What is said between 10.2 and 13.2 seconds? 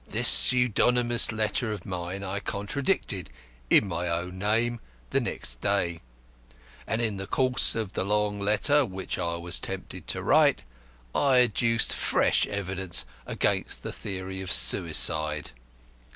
write, I adduced fresh evidence